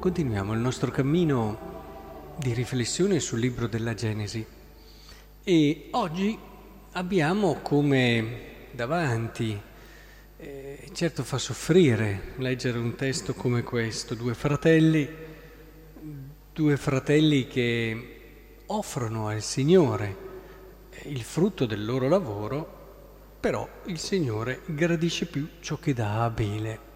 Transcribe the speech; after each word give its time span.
Continuiamo 0.00 0.52
il 0.52 0.60
nostro 0.60 0.92
cammino 0.92 2.36
di 2.36 2.52
riflessione 2.52 3.18
sul 3.18 3.40
libro 3.40 3.66
della 3.66 3.94
Genesi 3.94 4.46
e 5.42 5.88
oggi 5.90 6.38
abbiamo 6.92 7.54
come 7.62 8.68
davanti, 8.70 9.60
eh, 10.36 10.88
certo 10.92 11.24
fa 11.24 11.36
soffrire 11.36 12.34
leggere 12.36 12.78
un 12.78 12.94
testo 12.94 13.34
come 13.34 13.64
questo, 13.64 14.14
due 14.14 14.34
fratelli, 14.34 15.08
due 16.52 16.76
fratelli 16.76 17.48
che 17.48 18.60
offrono 18.66 19.26
al 19.26 19.42
Signore 19.42 20.16
il 21.06 21.22
frutto 21.22 21.66
del 21.66 21.84
loro 21.84 22.06
lavoro, 22.08 23.34
però 23.40 23.68
il 23.86 23.98
Signore 23.98 24.60
gradisce 24.66 25.26
più 25.26 25.48
ciò 25.58 25.76
che 25.78 25.92
dà 25.92 26.20
a 26.20 26.24
Abele. 26.24 26.87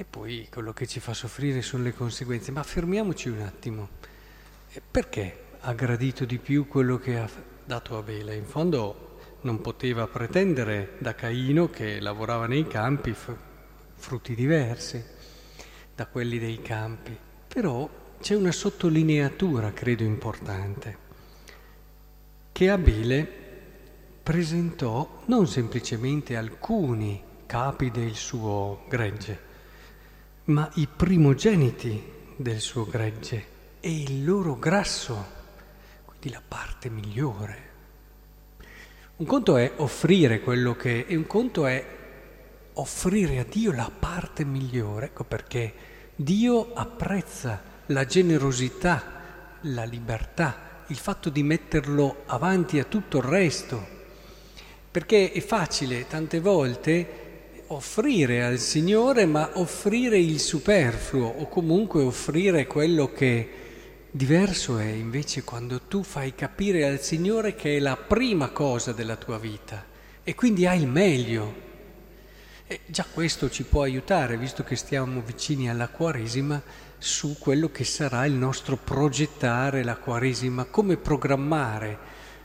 E 0.00 0.06
poi 0.08 0.48
quello 0.50 0.72
che 0.72 0.86
ci 0.86 0.98
fa 0.98 1.12
soffrire 1.12 1.60
sono 1.60 1.82
le 1.82 1.92
conseguenze. 1.92 2.52
Ma 2.52 2.62
fermiamoci 2.62 3.28
un 3.28 3.42
attimo. 3.42 3.88
Perché 4.90 5.48
ha 5.60 5.74
gradito 5.74 6.24
di 6.24 6.38
più 6.38 6.66
quello 6.66 6.96
che 6.96 7.18
ha 7.18 7.28
dato 7.66 7.98
Abele? 7.98 8.34
In 8.34 8.46
fondo 8.46 9.18
non 9.42 9.60
poteva 9.60 10.06
pretendere 10.06 10.94
da 11.00 11.14
Caino, 11.14 11.68
che 11.68 12.00
lavorava 12.00 12.46
nei 12.46 12.66
campi, 12.66 13.14
frutti 13.94 14.34
diversi 14.34 15.04
da 15.94 16.06
quelli 16.06 16.38
dei 16.38 16.62
campi. 16.62 17.14
Però 17.46 17.86
c'è 18.22 18.34
una 18.34 18.52
sottolineatura, 18.52 19.70
credo, 19.74 20.02
importante, 20.02 20.96
che 22.52 22.70
Abele 22.70 23.28
presentò 24.22 25.20
non 25.26 25.46
semplicemente 25.46 26.38
alcuni 26.38 27.22
capi 27.44 27.90
del 27.90 28.14
suo 28.14 28.84
gregge, 28.88 29.48
ma 30.44 30.70
i 30.74 30.88
primogeniti 30.94 32.02
del 32.36 32.60
suo 32.60 32.86
gregge 32.86 33.46
e 33.80 33.90
il 33.90 34.24
loro 34.24 34.58
grasso, 34.58 35.26
quindi 36.04 36.30
la 36.30 36.42
parte 36.46 36.88
migliore. 36.88 37.68
Un 39.16 39.26
conto 39.26 39.56
è 39.56 39.72
offrire 39.76 40.40
quello 40.40 40.74
che 40.74 41.06
è, 41.06 41.12
e 41.12 41.16
un 41.16 41.26
conto 41.26 41.66
è 41.66 41.84
offrire 42.74 43.38
a 43.38 43.44
Dio 43.44 43.72
la 43.72 43.90
parte 43.96 44.44
migliore, 44.44 45.06
ecco 45.06 45.24
perché 45.24 45.74
Dio 46.16 46.72
apprezza 46.72 47.62
la 47.86 48.06
generosità, 48.06 49.58
la 49.62 49.84
libertà, 49.84 50.84
il 50.86 50.96
fatto 50.96 51.28
di 51.28 51.42
metterlo 51.42 52.22
avanti 52.26 52.78
a 52.78 52.84
tutto 52.84 53.18
il 53.18 53.24
resto, 53.24 53.86
perché 54.90 55.32
è 55.32 55.40
facile 55.40 56.06
tante 56.06 56.40
volte 56.40 57.19
offrire 57.72 58.42
al 58.42 58.58
Signore, 58.58 59.26
ma 59.26 59.50
offrire 59.54 60.18
il 60.18 60.40
superfluo 60.40 61.26
o 61.26 61.48
comunque 61.48 62.02
offrire 62.02 62.66
quello 62.66 63.12
che 63.12 63.48
diverso 64.10 64.78
è 64.78 64.86
invece 64.86 65.44
quando 65.44 65.82
tu 65.82 66.02
fai 66.02 66.34
capire 66.34 66.84
al 66.84 67.00
Signore 67.00 67.54
che 67.54 67.76
è 67.76 67.78
la 67.78 67.96
prima 67.96 68.48
cosa 68.48 68.90
della 68.90 69.14
tua 69.14 69.38
vita 69.38 69.84
e 70.24 70.34
quindi 70.34 70.66
hai 70.66 70.80
il 70.80 70.88
meglio. 70.88 71.68
E 72.66 72.80
già 72.86 73.04
questo 73.12 73.48
ci 73.48 73.62
può 73.62 73.82
aiutare, 73.82 74.36
visto 74.36 74.64
che 74.64 74.74
stiamo 74.74 75.22
vicini 75.24 75.70
alla 75.70 75.88
Quaresima, 75.88 76.60
su 76.98 77.36
quello 77.38 77.70
che 77.70 77.84
sarà 77.84 78.26
il 78.26 78.32
nostro 78.32 78.76
progettare 78.76 79.84
la 79.84 79.96
Quaresima, 79.96 80.64
come 80.64 80.96
programmare 80.96 81.98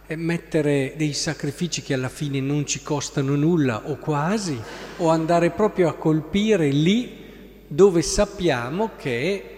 mettere 0.10 0.94
dei 0.96 1.14
sacrifici 1.14 1.82
che 1.82 1.96
alla 1.96 2.10
fine 2.10 2.40
non 2.40 2.66
ci 2.66 2.84
costano 2.84 3.36
nulla 3.36 3.90
o 3.90 3.98
quasi, 3.98 4.60
o 4.98 5.10
andare 5.10 5.50
proprio 5.50 5.90
a 5.90 5.96
colpire 5.96 6.70
lì 6.70 7.24
dove 7.68 8.02
sappiamo 8.04 8.92
che 8.96 9.50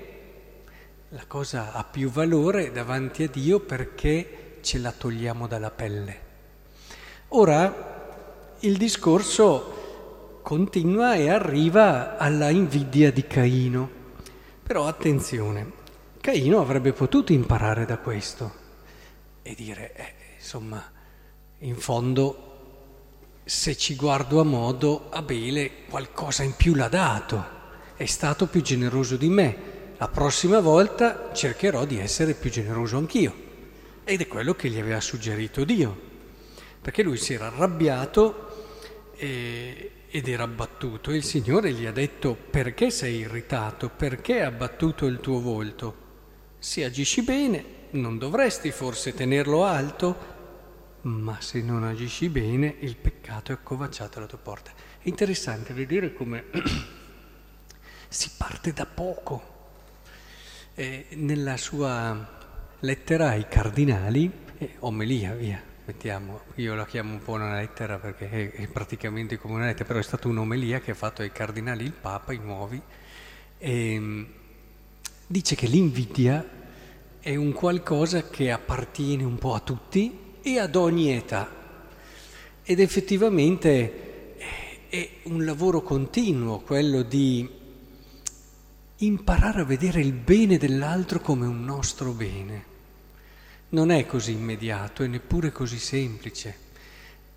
la 1.10 1.26
cosa 1.28 1.74
ha 1.74 1.84
più 1.84 2.10
valore 2.10 2.72
davanti 2.72 3.24
a 3.24 3.30
Dio 3.30 3.60
perché 3.60 4.58
ce 4.62 4.78
la 4.78 4.92
togliamo 4.92 5.48
dalla 5.48 5.72
pelle. 5.72 6.26
Ora 7.30 7.96
il 8.60 8.78
discorso 8.78 10.40
continua 10.42 11.16
e 11.16 11.30
arriva 11.30 12.18
alla 12.18 12.50
invidia 12.50 13.12
di 13.12 13.28
Caino. 13.28 13.90
Però 14.64 14.88
attenzione, 14.88 15.72
Caino 16.22 16.60
avrebbe 16.60 16.94
potuto 16.94 17.34
imparare 17.34 17.86
da 17.86 17.98
questo 17.98 18.66
e 19.42 19.54
dire, 19.56 19.94
eh, 19.94 20.14
Insomma, 20.48 20.82
in 21.60 21.76
fondo, 21.76 23.42
se 23.44 23.76
ci 23.76 23.98
guardo 23.98 24.40
a 24.40 24.46
modo, 24.46 25.10
Abele 25.10 25.84
qualcosa 25.90 26.44
in 26.44 26.54
più 26.56 26.74
l'ha 26.74 26.88
dato, 26.88 27.46
è 27.98 28.06
stato 28.06 28.48
più 28.48 28.62
generoso 28.62 29.18
di 29.18 29.28
me. 29.28 29.58
La 29.98 30.08
prossima 30.08 30.62
volta 30.62 31.32
cercherò 31.34 31.84
di 31.84 32.00
essere 32.00 32.34
più 32.34 32.50
generoso 32.50 32.96
anch'io. 32.96 33.34
Ed 34.06 34.22
è 34.22 34.28
quello 34.28 34.54
che 34.54 34.70
gli 34.70 34.80
aveva 34.80 35.02
suggerito 35.02 35.66
Dio, 35.66 36.00
perché 36.80 37.04
lui 37.04 37.18
si 37.18 37.34
era 37.34 37.48
arrabbiato 37.48 39.12
e, 39.18 39.92
ed 40.08 40.30
era 40.30 40.44
abbattuto 40.44 41.12
e 41.12 41.18
il 41.18 41.26
Signore 41.26 41.74
gli 41.74 41.86
ha 41.86 41.92
detto 41.92 42.38
perché 42.50 42.90
sei 42.90 43.18
irritato, 43.18 43.90
perché 43.90 44.36
hai 44.36 44.46
abbattuto 44.46 45.08
il 45.08 45.20
tuo 45.20 45.42
volto? 45.42 45.96
Se 46.58 46.86
agisci 46.86 47.22
bene, 47.24 47.66
non 47.90 48.18
dovresti 48.18 48.72
forse 48.72 49.14
tenerlo 49.14 49.66
alto? 49.66 50.36
Ma 51.08 51.40
se 51.40 51.62
non 51.62 51.84
agisci 51.84 52.28
bene 52.30 52.76
il 52.80 52.96
peccato 52.98 53.52
è 53.52 53.56
accovacciato 53.56 54.18
alla 54.18 54.28
tua 54.28 54.38
porta. 54.38 54.72
È 55.00 55.08
interessante 55.08 55.74
vedere 55.74 56.14
come 56.14 56.46
si 58.10 58.32
parte 58.38 58.74
da 58.74 58.86
poco. 58.86 59.56
Eh, 60.76 61.08
nella 61.12 61.58
sua 61.58 62.36
lettera 62.82 63.30
ai 63.30 63.48
cardinali, 63.48 64.32
eh, 64.58 64.76
omelia, 64.80 65.34
via, 65.34 65.64
mettiamo, 65.86 66.42
io 66.56 66.76
la 66.76 66.86
chiamo 66.86 67.14
un 67.14 67.24
po' 67.24 67.34
una 67.34 67.56
lettera 67.56 67.98
perché 67.98 68.30
è, 68.30 68.52
è 68.52 68.68
praticamente 68.68 69.38
come 69.38 69.56
una 69.56 69.66
lettera, 69.66 69.86
però 69.86 70.00
è 70.00 70.04
stata 70.04 70.28
un'omelia 70.28 70.82
che 70.82 70.92
ha 70.92 70.96
fatto 70.96 71.22
ai 71.22 71.32
cardinali 71.32 71.84
il 71.84 71.94
Papa, 71.94 72.34
i 72.34 72.40
nuovi, 72.40 72.80
e, 73.58 73.94
ehm, 73.94 74.28
dice 75.26 75.56
che 75.56 75.66
l'invidia 75.66 76.48
è 77.20 77.36
un 77.36 77.54
qualcosa 77.54 78.30
che 78.30 78.52
appartiene 78.52 79.24
un 79.24 79.38
po' 79.38 79.56
a 79.56 79.60
tutti, 79.62 80.27
e 80.54 80.60
ad 80.60 80.76
ogni 80.76 81.14
età. 81.14 81.50
Ed 82.64 82.80
effettivamente 82.80 84.36
è 84.90 85.10
un 85.24 85.44
lavoro 85.44 85.82
continuo 85.82 86.60
quello 86.60 87.02
di 87.02 87.50
imparare 89.00 89.62
a 89.62 89.66
vedere 89.66 90.00
il 90.00 90.14
bene 90.14 90.58
dell'altro 90.58 91.20
come 91.20 91.46
un 91.46 91.64
nostro 91.66 92.12
bene. 92.12 92.76
Non 93.70 93.92
è 93.92 94.06
così 94.06 94.32
immediato 94.32 95.04
e 95.04 95.08
neppure 95.08 95.52
così 95.52 95.78
semplice. 95.78 96.66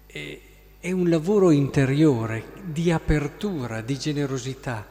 È 0.07 0.91
un 0.93 1.09
lavoro 1.09 1.51
interiore 1.51 2.53
di 2.63 2.93
apertura, 2.93 3.81
di 3.81 3.99
generosità, 3.99 4.87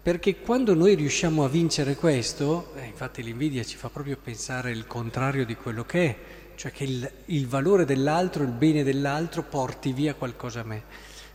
perché 0.00 0.36
quando 0.36 0.74
noi 0.74 0.94
riusciamo 0.94 1.44
a 1.44 1.48
vincere 1.48 1.96
questo, 1.96 2.72
eh, 2.76 2.84
infatti 2.84 3.24
l'invidia 3.24 3.64
ci 3.64 3.76
fa 3.76 3.88
proprio 3.88 4.16
pensare 4.16 4.70
il 4.70 4.86
contrario 4.86 5.44
di 5.44 5.56
quello 5.56 5.84
che 5.84 6.06
è, 6.06 6.16
cioè 6.56 6.72
che 6.72 6.84
il, 6.84 7.10
il 7.26 7.46
valore 7.46 7.84
dell'altro, 7.84 8.42
il 8.42 8.50
bene 8.50 8.82
dell'altro 8.82 9.42
porti 9.42 9.92
via 9.92 10.14
qualcosa 10.14 10.60
a 10.60 10.64
me. 10.64 10.82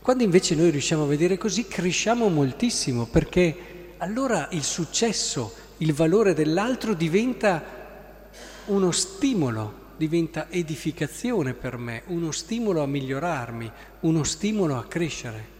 Quando 0.02 0.24
invece 0.24 0.56
noi 0.56 0.72
riusciamo 0.72 1.04
a 1.04 1.08
vedere 1.08 1.38
così, 1.38 1.68
cresciamo 1.68 2.28
moltissimo, 2.28 3.06
perché 3.06 3.94
allora 3.98 4.50
il 4.52 4.64
successo, 4.64 5.54
il 5.78 5.94
valore 5.94 6.34
dell'altro 6.34 6.96
diventa 6.96 7.64
uno 8.66 8.92
stimolo, 8.92 9.90
diventa 9.98 10.50
edificazione 10.50 11.54
per 11.54 11.78
me, 11.78 12.02
uno 12.08 12.32
stimolo 12.32 12.82
a 12.82 12.88
migliorarmi, 12.88 13.72
uno 14.02 14.24
stimolo 14.24 14.76
a 14.76 14.86
crescere. 14.86 15.60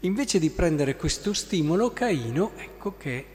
Invece 0.00 0.40
di 0.40 0.50
prendere 0.50 0.96
questo 0.96 1.32
stimolo, 1.32 1.92
Caino, 1.92 2.52
ecco 2.56 2.96
che 2.96 3.26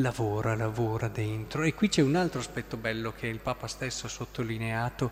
lavora, 0.00 0.54
lavora 0.54 1.08
dentro. 1.08 1.62
E 1.62 1.74
qui 1.74 1.88
c'è 1.88 2.02
un 2.02 2.16
altro 2.16 2.40
aspetto 2.40 2.76
bello 2.76 3.12
che 3.12 3.26
il 3.26 3.38
Papa 3.38 3.66
stesso 3.66 4.06
ha 4.06 4.10
sottolineato. 4.10 5.10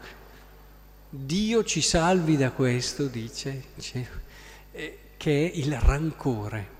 Dio 1.08 1.64
ci 1.64 1.80
salvi 1.80 2.36
da 2.36 2.50
questo, 2.50 3.06
dice, 3.06 3.62
eh, 4.72 4.98
che 5.16 5.50
è 5.50 5.56
il 5.56 5.78
rancore. 5.78 6.74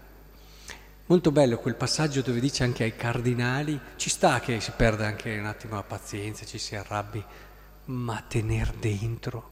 Molto 1.07 1.31
bello 1.31 1.59
quel 1.59 1.77
passaggio 1.77 2.21
dove 2.21 2.41
dice 2.41 2.65
anche 2.65 2.83
ai 2.83 2.97
cardinali, 2.97 3.79
ci 3.95 4.11
sta 4.11 4.41
che 4.41 4.61
si 4.61 4.73
perda 4.77 5.07
anche 5.07 5.39
un 5.39 5.47
attimo 5.47 5.77
la 5.77 5.85
pazienza, 5.85 6.45
ci 6.45 6.59
si 6.59 6.75
arrabbi, 6.75 7.23
ma 7.87 8.25
tener 8.27 8.73
dentro, 8.73 9.51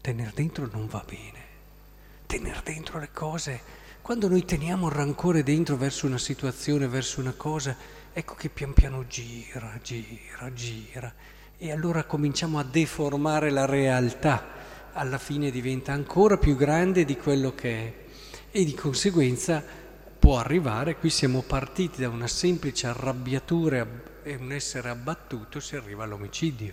tener 0.00 0.32
dentro 0.32 0.66
non 0.72 0.86
va 0.86 1.04
bene. 1.06 1.46
Tener 2.24 2.62
dentro 2.62 2.98
le 2.98 3.10
cose 3.12 3.60
quando 4.08 4.28
noi 4.28 4.46
teniamo 4.46 4.86
il 4.86 4.94
rancore 4.94 5.42
dentro 5.42 5.76
verso 5.76 6.06
una 6.06 6.16
situazione, 6.16 6.88
verso 6.88 7.20
una 7.20 7.34
cosa, 7.36 7.76
ecco 8.10 8.32
che 8.32 8.48
pian 8.48 8.72
piano 8.72 9.06
gira, 9.06 9.78
gira, 9.82 10.50
gira. 10.54 11.12
E 11.58 11.70
allora 11.70 12.04
cominciamo 12.04 12.58
a 12.58 12.64
deformare 12.64 13.50
la 13.50 13.66
realtà, 13.66 14.46
alla 14.94 15.18
fine 15.18 15.50
diventa 15.50 15.92
ancora 15.92 16.38
più 16.38 16.56
grande 16.56 17.04
di 17.04 17.18
quello 17.18 17.54
che 17.54 17.70
è. 17.70 17.94
E 18.50 18.64
di 18.64 18.72
conseguenza 18.72 19.62
può 20.18 20.38
arrivare, 20.38 20.96
qui 20.96 21.10
siamo 21.10 21.42
partiti 21.42 22.00
da 22.00 22.08
una 22.08 22.28
semplice 22.28 22.86
arrabbiatura 22.86 23.86
e 24.22 24.36
un 24.36 24.52
essere 24.52 24.88
abbattuto, 24.88 25.60
si 25.60 25.76
arriva 25.76 26.04
all'omicidio. 26.04 26.72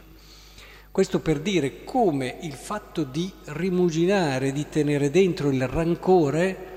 Questo 0.89 1.19
per 1.19 1.41
dire 1.41 1.83
come 1.83 2.37
il 2.43 2.53
fatto 2.53 3.03
di 3.03 3.29
rimuginare, 3.47 4.53
di 4.53 4.69
tenere 4.69 5.09
dentro 5.11 5.49
il 5.49 5.67
rancore, 5.67 6.74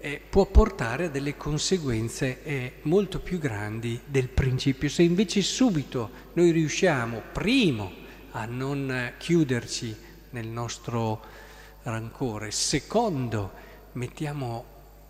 eh, 0.00 0.20
può 0.28 0.46
portare 0.46 1.04
a 1.04 1.08
delle 1.08 1.36
conseguenze 1.36 2.42
eh, 2.42 2.72
molto 2.82 3.20
più 3.20 3.38
grandi 3.38 4.00
del 4.04 4.28
principio. 4.28 4.88
Se 4.88 5.02
invece 5.02 5.42
subito 5.42 6.10
noi 6.32 6.50
riusciamo, 6.50 7.22
primo, 7.32 7.92
a 8.32 8.46
non 8.46 9.12
chiuderci 9.18 9.96
nel 10.30 10.46
nostro 10.46 11.22
rancore, 11.82 12.50
secondo, 12.50 13.52
mettiamo 13.92 14.64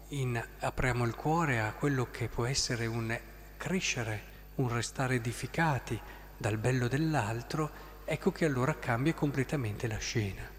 in, 0.08 0.42
apriamo 0.58 1.04
il 1.04 1.14
cuore 1.14 1.60
a 1.60 1.72
quello 1.72 2.08
che 2.10 2.28
può 2.28 2.44
essere 2.46 2.86
un 2.86 3.16
crescere, 3.56 4.22
un 4.56 4.68
restare 4.72 5.16
edificati 5.16 5.98
dal 6.36 6.56
bello 6.56 6.88
dell'altro, 6.88 7.70
ecco 8.04 8.32
che 8.32 8.44
allora 8.44 8.76
cambia 8.78 9.14
completamente 9.14 9.86
la 9.86 9.98
scena. 9.98 10.58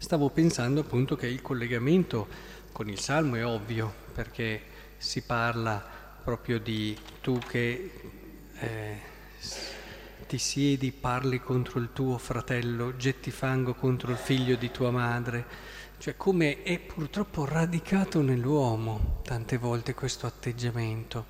Stavo 0.00 0.30
pensando 0.30 0.80
appunto 0.80 1.16
che 1.16 1.26
il 1.26 1.42
collegamento 1.42 2.28
con 2.78 2.88
il 2.88 3.00
Salmo 3.00 3.34
è 3.34 3.44
ovvio, 3.44 3.92
perché 4.14 4.62
si 4.98 5.22
parla 5.22 5.84
proprio 6.22 6.60
di 6.60 6.96
tu 7.20 7.36
che 7.40 7.90
eh, 8.56 9.00
ti 10.28 10.38
siedi, 10.38 10.92
parli 10.92 11.40
contro 11.40 11.80
il 11.80 11.88
tuo 11.92 12.18
fratello, 12.18 12.96
getti 12.96 13.32
fango 13.32 13.74
contro 13.74 14.12
il 14.12 14.16
figlio 14.16 14.54
di 14.54 14.70
tua 14.70 14.92
madre, 14.92 15.44
cioè 15.98 16.16
come 16.16 16.62
è 16.62 16.78
purtroppo 16.78 17.44
radicato 17.44 18.22
nell'uomo 18.22 19.22
tante 19.24 19.58
volte 19.58 19.92
questo 19.92 20.28
atteggiamento. 20.28 21.26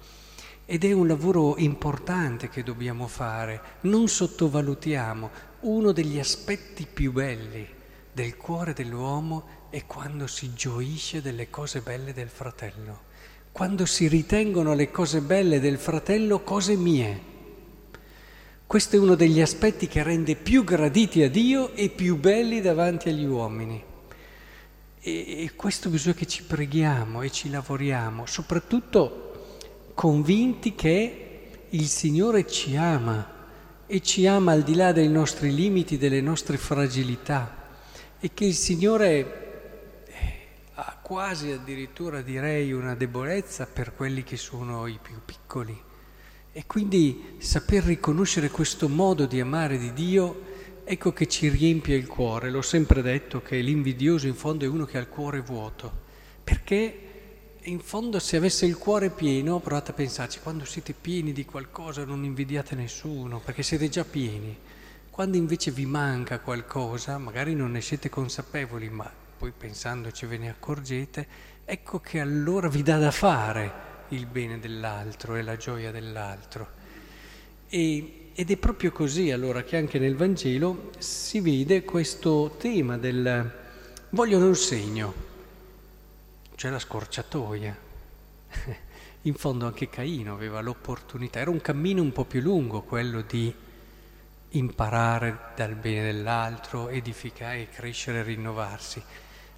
Ed 0.67 0.85
è 0.85 0.93
un 0.93 1.07
lavoro 1.07 1.57
importante 1.57 2.51
che 2.51 2.63
dobbiamo 2.63 3.07
fare, 3.07 3.63
non 3.83 4.07
sottovalutiamo 4.07 5.31
uno 5.61 5.93
degli 5.93 6.19
aspetti 6.19 6.87
più 6.87 7.11
belli 7.11 7.77
del 8.19 8.37
cuore 8.37 8.73
dell'uomo 8.73 9.45
è 9.71 9.87
quando 9.87 10.27
si 10.27 10.53
gioisce 10.53 11.23
delle 11.23 11.51
cose 11.51 11.83
belle 11.83 12.13
del 12.13 12.29
fratello, 12.29 13.03
quando 13.53 13.87
si 13.87 14.09
ritengono 14.09 14.75
le 14.75 14.91
cose 14.91 15.21
belle 15.21 15.61
del 15.61 15.79
fratello 15.79 16.41
cose 16.41 16.75
mie. 16.75 17.21
Questo 18.67 18.97
è 18.97 18.99
uno 18.99 19.15
degli 19.15 19.41
aspetti 19.41 19.87
che 19.87 20.03
rende 20.03 20.35
più 20.35 20.65
graditi 20.65 21.23
a 21.23 21.31
Dio 21.31 21.73
e 21.75 21.91
più 21.91 22.17
belli 22.17 22.61
davanti 22.61 23.09
agli 23.09 23.25
uomini. 23.25 23.81
E, 24.99 25.45
e 25.45 25.53
questo 25.55 25.89
bisogna 25.89 26.17
che 26.17 26.27
ci 26.27 26.43
preghiamo 26.43 27.23
e 27.23 27.31
ci 27.31 27.51
lavoriamo, 27.51 28.27
soprattutto 28.27 29.93
convinti 29.95 30.75
che 30.75 31.51
il 31.69 31.87
Signore 31.87 32.49
ci 32.49 32.75
ama 32.75 33.37
e 33.87 34.01
ci 34.01 34.27
ama 34.27 34.51
al 34.51 34.65
di 34.65 34.75
là 34.75 34.91
dei 34.91 35.09
nostri 35.09 35.55
limiti, 35.55 35.99
delle 35.99 36.21
nostre 36.21 36.57
fragilità 36.57 37.59
e 38.21 38.31
che 38.35 38.45
il 38.45 38.55
Signore 38.55 40.05
eh, 40.07 40.47
ha 40.75 40.99
quasi 41.01 41.51
addirittura 41.51 42.21
direi 42.21 42.73
una 42.73 42.95
debolezza 42.95 43.67
per 43.67 43.95
quelli 43.95 44.25
che 44.25 44.37
sono 44.37 44.87
i 44.87 44.99
più 45.01 45.15
piccoli. 45.25 45.87
E 46.51 46.67
quindi 46.67 47.37
saper 47.39 47.85
riconoscere 47.85 48.51
questo 48.51 48.89
modo 48.89 49.27
di 49.27 49.41
amare 49.41 49.79
di 49.79 49.93
Dio, 49.93 50.43
ecco 50.83 51.13
che 51.13 51.29
ci 51.29 51.49
riempie 51.49 51.95
il 51.95 52.09
cuore. 52.09 52.51
L'ho 52.51 52.63
sempre 52.63 53.03
detto 53.03 53.41
che 53.41 53.61
l'invidioso 53.61 54.27
in 54.27 54.35
fondo 54.35 54.65
è 54.65 54.69
uno 54.69 54.85
che 54.85 54.99
ha 54.99 55.01
il 55.01 55.09
cuore 55.09 55.41
vuoto, 55.41 55.93
perché 56.43 57.03
in 57.63 57.79
fondo 57.81 58.19
se 58.19 58.37
avesse 58.37 58.67
il 58.67 58.79
cuore 58.79 59.11
pieno, 59.11 59.61
provate 59.61 59.93
a 59.93 59.95
pensarci, 59.95 60.41
quando 60.41 60.65
siete 60.65 60.95
pieni 60.99 61.33
di 61.33 61.45
qualcosa 61.45 62.05
non 62.05 62.25
invidiate 62.25 62.75
nessuno, 62.75 63.41
perché 63.45 63.63
siete 63.63 63.89
già 63.89 64.05
pieni. 64.05 64.57
Quando 65.19 65.37
invece 65.37 65.73
vi 65.73 65.85
manca 65.85 66.39
qualcosa, 66.39 67.19
magari 67.19 67.53
non 67.57 67.73
ne 67.73 67.81
siete 67.81 68.09
consapevoli, 68.09 68.89
ma 68.89 69.13
poi 69.37 69.51
pensandoci 69.51 70.27
ve 70.27 70.39
ne 70.39 70.49
accorgete, 70.49 71.27
ecco 71.65 71.99
che 71.99 72.21
allora 72.21 72.69
vi 72.69 72.85
dà 72.85 72.99
da 72.99 73.11
fare 73.11 73.73
il 74.11 74.27
bene 74.27 74.61
dell'altro 74.61 75.35
e 75.35 75.43
la 75.43 75.57
gioia 75.57 75.91
dell'altro. 75.91 76.69
E, 77.69 78.31
ed 78.33 78.49
è 78.49 78.57
proprio 78.59 78.93
così 78.93 79.33
allora 79.33 79.65
che 79.65 79.77
anche 79.77 79.99
nel 79.99 80.15
Vangelo 80.15 80.93
si 80.99 81.41
vede 81.41 81.83
questo 81.83 82.55
tema 82.57 82.97
del 82.97 83.53
vogliono 84.11 84.47
un 84.47 84.55
segno 84.55 85.15
c'è 86.55 86.71
la 86.71 86.79
scorciatoia. 86.79 87.77
In 89.23 89.35
fondo 89.35 89.67
anche 89.67 89.89
Caino 89.89 90.33
aveva 90.33 90.61
l'opportunità, 90.61 91.41
era 91.41 91.51
un 91.51 91.61
cammino 91.61 92.03
un 92.03 92.13
po' 92.13 92.25
più 92.25 92.41
lungo 92.41 92.83
quello 92.83 93.23
di 93.23 93.53
imparare 94.51 95.53
dal 95.55 95.75
bene 95.75 96.13
dell'altro, 96.13 96.89
edificare, 96.89 97.69
crescere 97.69 98.23
rinnovarsi. 98.23 99.03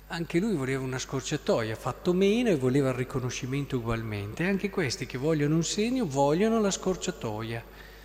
Anche 0.09 0.39
lui 0.39 0.55
voleva 0.55 0.83
una 0.83 0.99
scorciatoia, 0.99 1.77
fatto 1.77 2.13
meno 2.13 2.51
e 2.51 2.57
voleva 2.57 2.89
il 2.89 2.97
riconoscimento 2.97 3.77
ugualmente. 3.77 4.45
Anche 4.45 4.71
questi 4.71 5.07
che 5.07 5.19
vogliono 5.19 5.55
un 5.55 5.65
segno 5.65 6.07
vogliono 6.07 6.61
la 6.61 6.71
scorciatoia, 6.71 7.65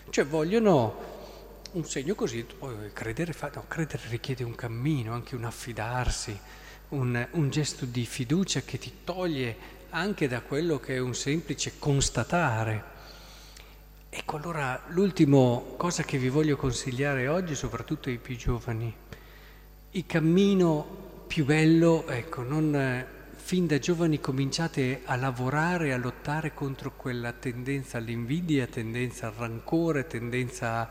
cioè 0.10 0.26
vogliono 0.26 1.14
un 1.72 1.86
segno 1.86 2.16
così, 2.16 2.46
poi 2.58 2.76
credere, 2.94 3.34
no, 3.54 3.66
credere 3.68 4.04
richiede 4.10 4.44
un 4.44 4.56
cammino, 4.56 5.14
anche 5.14 5.36
un 5.36 5.44
affidarsi 5.46 6.40
un, 6.90 7.28
un 7.32 7.50
gesto 7.50 7.86
di 7.86 8.06
fiducia 8.06 8.62
che 8.62 8.78
ti 8.78 8.92
toglie 9.04 9.74
anche 9.90 10.28
da 10.28 10.42
quello 10.42 10.80
che 10.80 10.96
è 10.96 11.00
un 11.00 11.16
semplice 11.16 11.74
constatare. 11.80 12.94
Ecco 14.18 14.38
allora 14.38 14.82
l'ultima 14.88 15.62
cosa 15.76 16.04
che 16.04 16.18
vi 16.18 16.30
voglio 16.30 16.56
consigliare 16.56 17.28
oggi, 17.28 17.54
soprattutto 17.54 18.08
ai 18.08 18.18
più 18.18 18.38
giovani, 18.38 18.92
il 19.92 20.06
cammino 20.06 21.24
più 21.28 21.44
bello, 21.44 22.08
ecco, 22.08 22.42
non 22.42 23.06
fin 23.36 23.68
da 23.68 23.78
giovani 23.78 24.22
cominciate 24.22 25.02
a 25.04 25.18
lavorare, 25.18 25.92
a 25.92 25.98
lottare 25.98 26.54
contro 26.54 26.94
quella 26.96 27.34
tendenza 27.34 27.98
all'invidia, 27.98 28.68
tendenza 28.68 29.28
al 29.28 29.34
rancore, 29.34 30.08
tendenza 30.08 30.90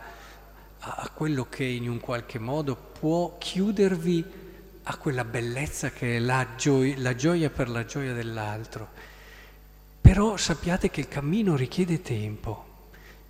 a, 0.77 0.95
a 0.97 1.09
quello 1.09 1.47
che 1.49 1.63
in 1.63 1.89
un 1.89 1.99
qualche 1.99 2.37
modo 2.37 2.75
può 2.75 3.37
chiudervi 3.39 4.23
a 4.83 4.97
quella 4.97 5.25
bellezza 5.25 5.89
che 5.89 6.17
è 6.17 6.19
la 6.19 6.49
gioia, 6.55 6.93
la 6.99 7.15
gioia 7.15 7.49
per 7.49 7.69
la 7.69 7.85
gioia 7.85 8.13
dell'altro. 8.13 8.87
Però 9.99 10.37
sappiate 10.37 10.91
che 10.91 10.99
il 10.99 11.07
cammino 11.07 11.55
richiede 11.55 12.03
tempo 12.03 12.73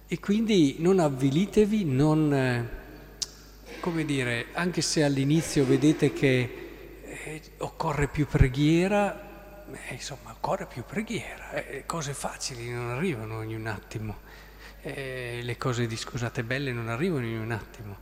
e 0.07 0.19
quindi 0.19 0.75
non 0.79 0.99
avvilitevi, 0.99 1.83
non, 1.83 2.31
eh, 2.31 2.69
come 3.79 4.05
dire, 4.05 4.47
anche 4.53 4.81
se 4.81 5.03
all'inizio 5.03 5.65
vedete 5.65 6.13
che 6.13 7.01
eh, 7.03 7.41
occorre 7.57 8.07
più 8.07 8.27
preghiera, 8.27 9.65
eh, 9.71 9.93
insomma, 9.93 10.31
occorre 10.31 10.67
più 10.67 10.83
preghiera. 10.85 11.53
Eh, 11.53 11.83
cose 11.87 12.13
facili 12.13 12.69
non 12.69 12.89
arrivano 12.89 13.41
in 13.41 13.55
un 13.55 13.65
attimo, 13.65 14.17
eh, 14.81 15.39
le 15.41 15.57
cose 15.57 15.87
di 15.87 15.97
scusate 15.97 16.43
belle 16.43 16.71
non 16.71 16.87
arrivano 16.87 17.25
in 17.25 17.39
un 17.39 17.51
attimo. 17.51 17.97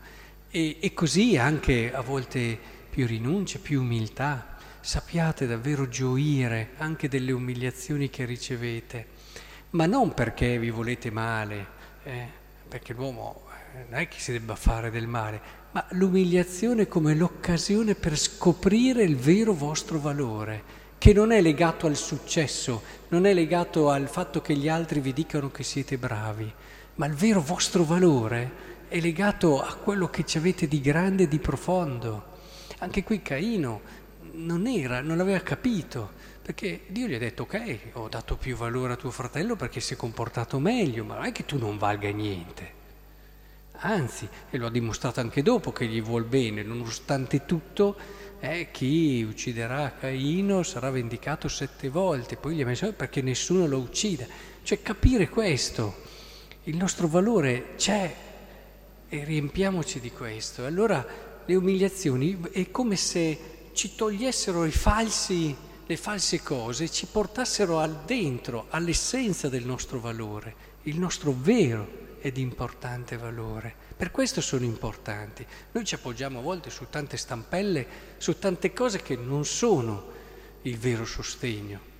E, 0.50 0.79
e 0.81 0.93
così 0.93 1.38
anche 1.38 1.93
a 1.93 2.01
volte 2.01 2.60
più 2.89 3.07
rinuncia, 3.07 3.60
più 3.60 3.81
umiltà. 3.81 4.57
Sappiate 4.81 5.48
davvero 5.48 5.88
gioire 5.88 6.72
anche 6.77 7.07
delle 7.07 7.31
umiliazioni 7.31 8.10
che 8.10 8.25
ricevete, 8.25 9.07
ma 9.72 9.86
non 9.86 10.13
perché 10.13 10.60
vi 10.60 10.69
volete 10.69 11.10
male, 11.10 11.81
eh, 12.03 12.27
perché 12.67 12.93
l'uomo 12.93 13.43
eh, 13.75 13.86
non 13.89 14.00
è 14.00 14.07
che 14.07 14.19
si 14.19 14.31
debba 14.31 14.55
fare 14.55 14.91
del 14.91 15.07
male, 15.07 15.41
ma 15.72 15.86
l'umiliazione 15.91 16.88
come 16.88 17.15
l'occasione 17.15 17.95
per 17.95 18.17
scoprire 18.17 19.03
il 19.03 19.15
vero 19.15 19.53
vostro 19.53 20.00
valore, 20.00 20.81
che 20.98 21.13
non 21.13 21.31
è 21.31 21.41
legato 21.41 21.88
al 21.88 21.95
successo, 21.95 22.83
non 23.10 23.25
è 23.25 23.33
legato 23.33 23.89
al 23.89 24.07
fatto 24.07 24.41
che 24.41 24.55
gli 24.55 24.69
altri 24.69 25.00
vi 25.00 25.13
dicano 25.13 25.51
che 25.51 25.63
siete 25.63 25.98
bravi, 25.98 26.51
ma 26.95 27.05
il 27.05 27.13
vero 27.13 27.41
vostro 27.41 27.83
valore 27.83 28.72
è 28.88 29.00
legato 29.00 29.62
a 29.62 29.74
quello 29.75 30.10
che 30.10 30.25
ci 30.25 30.38
avete 30.38 30.67
di 30.67 30.79
grande 30.79 31.24
e 31.24 31.27
di 31.27 31.39
profondo. 31.39 32.31
Anche 32.79 33.03
qui 33.03 33.22
Caino 33.22 33.81
non 34.33 34.67
era, 34.67 35.01
non 35.01 35.19
aveva 35.19 35.39
capito, 35.39 36.12
perché 36.44 36.82
Dio 36.88 37.08
gli 37.08 37.14
ha 37.14 37.20
detto 37.20 37.44
ok, 37.44 37.80
ho 37.94 38.10
dato 38.10 38.36
più 38.36 38.58
valore 38.58 38.94
a 38.94 38.96
tuo 38.98 39.12
fratello 39.12 39.56
perché 39.56 39.80
si 39.80 39.94
è 39.94 39.96
comportato 39.96 40.60
meglio, 40.60 41.06
ma 41.06 41.16
non 41.16 41.24
è 41.24 41.32
che 41.32 41.46
tu 41.46 41.58
non 41.58 41.78
valga 41.78 42.10
niente. 42.10 42.82
Anzi, 43.78 44.28
e 44.50 44.58
lo 44.58 44.68
ha 44.68 44.70
dimostrato 44.70 45.22
anche 45.22 45.42
dopo 45.42 45.72
che 45.72 45.86
gli 45.86 46.02
vuol 46.02 46.26
bene, 46.26 46.62
nonostante 46.62 47.46
tutto, 47.46 47.96
eh, 48.42 48.68
chi 48.72 49.24
ucciderà 49.24 49.94
Caino 49.98 50.64
sarà 50.64 50.90
vendicato 50.90 51.48
sette 51.48 51.88
volte, 51.88 52.36
poi 52.36 52.56
gli 52.56 52.62
ha 52.62 52.66
messo 52.66 52.92
perché 52.92 53.22
nessuno 53.22 53.66
lo 53.66 53.78
uccida. 53.78 54.26
Cioè 54.64 54.82
capire 54.82 55.30
questo, 55.30 55.96
il 56.64 56.76
nostro 56.76 57.08
valore 57.08 57.76
c'è 57.78 58.14
e 59.08 59.24
riempiamoci 59.24 60.02
di 60.02 60.12
questo. 60.12 60.66
Allora 60.66 61.06
le 61.46 61.56
umiliazioni 61.56 62.38
è 62.52 62.70
come 62.70 62.98
se 62.98 63.70
ci 63.72 63.96
togliessero 63.96 64.66
i 64.66 64.72
falsi 64.72 65.72
le 65.86 65.98
false 65.98 66.42
cose 66.42 66.90
ci 66.90 67.08
portassero 67.08 67.80
al 67.80 68.04
dentro, 68.06 68.68
all'essenza 68.70 69.50
del 69.50 69.66
nostro 69.66 70.00
valore, 70.00 70.56
il 70.84 70.98
nostro 70.98 71.36
vero 71.38 72.18
ed 72.22 72.38
importante 72.38 73.18
valore. 73.18 73.75
Per 73.98 74.10
questo 74.10 74.40
sono 74.40 74.63
importanti. 74.63 75.46
Noi 75.72 75.84
ci 75.84 75.96
appoggiamo 75.96 76.40
a 76.40 76.42
volte 76.42 76.70
su 76.70 76.88
tante 76.90 77.18
stampelle, 77.18 77.86
su 78.18 78.40
tante 78.40 78.72
cose 78.74 79.02
che 79.02 79.18
non 79.18 79.44
sono 79.46 80.12
il 80.62 80.78
vero 80.78 81.06
sostegno. 81.06 81.92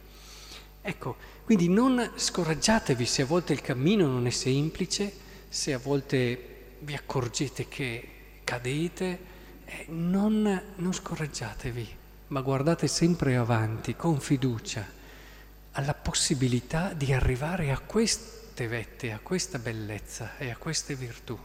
Ecco, 0.82 1.18
quindi 1.44 1.68
non 1.68 2.12
scoraggiatevi 2.16 3.06
se 3.06 3.24
a 3.24 3.26
volte 3.26 3.54
il 3.54 3.62
cammino 3.62 4.08
non 4.08 4.26
è 4.28 4.32
semplice, 4.32 5.12
se 5.50 5.74
a 5.74 5.78
volte 5.78 6.76
vi 6.80 6.94
accorgete 6.94 7.68
che 7.68 8.10
cadete, 8.44 9.20
eh, 9.66 9.86
non, 9.90 10.62
non 10.76 10.94
scoraggiatevi, 10.94 11.98
ma 12.34 12.42
guardate 12.42 12.88
sempre 12.88 13.36
avanti 13.36 13.96
con 13.96 14.20
fiducia 14.20 14.84
alla 15.74 15.94
possibilità 15.94 16.92
di 16.94 17.14
arrivare 17.14 17.70
a 17.70 17.78
queste 17.78 18.68
vette, 18.68 19.12
a 19.12 19.20
questa 19.22 19.60
bellezza 19.60 20.36
e 20.40 20.50
a 20.50 20.58
queste 20.58 20.96
virtù. 20.96 21.38